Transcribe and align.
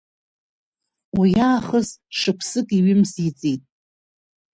Уиаахыс 1.19 1.87
шықәсыки 2.17 2.83
ҩымзи 2.85 3.31
ҵит. 3.39 3.61